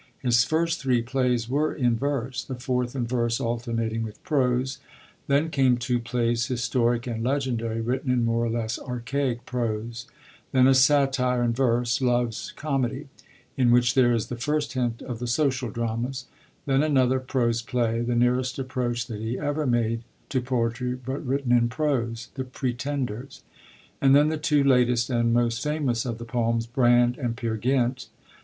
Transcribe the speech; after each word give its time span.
His 0.17 0.43
first 0.43 0.81
three 0.81 1.03
plays 1.03 1.47
were 1.47 1.71
in 1.75 1.95
verse, 1.95 2.43
the 2.43 2.55
fourth 2.55 2.95
in 2.95 3.05
verse 3.05 3.39
alternating 3.39 4.01
with 4.01 4.23
prose; 4.23 4.79
then 5.27 5.51
came 5.51 5.77
two 5.77 5.99
plays, 5.99 6.47
historic 6.47 7.05
and 7.05 7.23
legendary, 7.23 7.81
written 7.81 8.09
in 8.11 8.25
more 8.25 8.43
or 8.45 8.49
less 8.49 8.79
archaic 8.79 9.45
prose; 9.45 10.07
then 10.53 10.65
a 10.65 10.73
satire 10.73 11.43
in 11.43 11.53
verse, 11.53 12.01
Love's 12.01 12.51
Comedy, 12.53 13.09
in 13.55 13.69
which 13.69 13.93
there 13.93 14.11
is 14.11 14.25
the 14.25 14.35
first 14.35 14.73
hint 14.73 15.03
of 15.03 15.19
the 15.19 15.27
social 15.27 15.69
dramas; 15.69 16.25
then 16.65 16.81
another 16.81 17.19
prose 17.19 17.61
play, 17.61 18.01
the 18.01 18.15
nearest 18.15 18.57
approach 18.57 19.05
that 19.05 19.19
he 19.21 19.37
ever 19.37 19.67
made 19.67 20.01
to 20.29 20.41
poetry, 20.41 20.95
but 20.95 21.23
written 21.23 21.51
in 21.51 21.69
prose, 21.69 22.29
The 22.33 22.43
Pretenders; 22.45 23.43
and 24.01 24.15
then 24.15 24.29
the 24.29 24.37
two 24.39 24.63
latest 24.63 25.11
and 25.11 25.31
most 25.31 25.61
famous 25.61 26.07
of 26.07 26.17
the 26.17 26.25
poems, 26.25 26.65
Brand 26.65 27.19
and 27.19 27.37
Peer 27.37 27.55
Gynt. 27.55 28.07